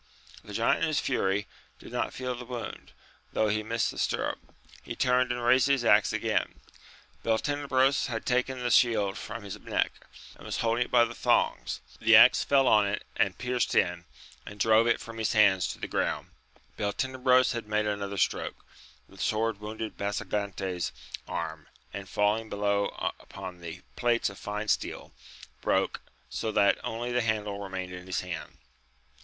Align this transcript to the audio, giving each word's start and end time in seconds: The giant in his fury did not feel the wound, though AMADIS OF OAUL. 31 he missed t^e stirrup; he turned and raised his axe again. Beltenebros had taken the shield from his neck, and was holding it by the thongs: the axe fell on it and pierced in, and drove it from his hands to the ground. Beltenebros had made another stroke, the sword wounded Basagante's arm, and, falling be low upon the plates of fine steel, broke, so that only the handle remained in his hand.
The 0.43 0.51
giant 0.53 0.81
in 0.81 0.87
his 0.87 0.99
fury 0.99 1.47
did 1.77 1.91
not 1.91 2.11
feel 2.11 2.33
the 2.33 2.43
wound, 2.43 2.93
though 3.33 3.49
AMADIS 3.49 3.49
OF 3.49 3.49
OAUL. 3.49 3.49
31 3.49 3.51
he 3.53 3.69
missed 3.69 3.93
t^e 3.93 3.99
stirrup; 3.99 4.39
he 4.81 4.95
turned 4.95 5.31
and 5.31 5.43
raised 5.43 5.67
his 5.67 5.85
axe 5.85 6.11
again. 6.11 6.55
Beltenebros 7.23 8.07
had 8.07 8.25
taken 8.25 8.63
the 8.63 8.71
shield 8.71 9.15
from 9.15 9.43
his 9.43 9.59
neck, 9.59 9.91
and 10.35 10.43
was 10.43 10.57
holding 10.61 10.85
it 10.85 10.89
by 10.89 11.05
the 11.05 11.13
thongs: 11.13 11.81
the 11.99 12.15
axe 12.15 12.43
fell 12.43 12.67
on 12.67 12.87
it 12.87 13.03
and 13.15 13.37
pierced 13.37 13.75
in, 13.75 14.05
and 14.43 14.59
drove 14.59 14.87
it 14.87 14.99
from 14.99 15.19
his 15.19 15.33
hands 15.33 15.67
to 15.67 15.77
the 15.77 15.87
ground. 15.87 16.31
Beltenebros 16.77 17.51
had 17.51 17.67
made 17.67 17.85
another 17.85 18.17
stroke, 18.17 18.65
the 19.07 19.19
sword 19.19 19.59
wounded 19.59 19.97
Basagante's 19.99 20.91
arm, 21.27 21.67
and, 21.93 22.09
falling 22.09 22.49
be 22.49 22.55
low 22.55 22.87
upon 23.19 23.59
the 23.59 23.83
plates 23.95 24.31
of 24.31 24.39
fine 24.39 24.67
steel, 24.67 25.13
broke, 25.61 26.01
so 26.27 26.51
that 26.51 26.79
only 26.83 27.11
the 27.11 27.21
handle 27.21 27.59
remained 27.61 27.93
in 27.93 28.07
his 28.07 28.21
hand. 28.21 28.57